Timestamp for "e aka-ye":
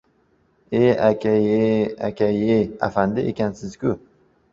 0.79-1.67